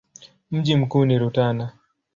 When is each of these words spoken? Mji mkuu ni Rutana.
Mji 0.51 0.75
mkuu 0.75 1.05
ni 1.05 1.17
Rutana. 1.19 1.71